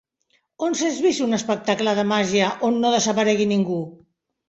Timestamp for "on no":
2.71-2.97